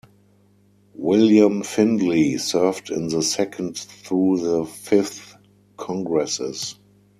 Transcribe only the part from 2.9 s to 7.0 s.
the Second through the Fifth congresses.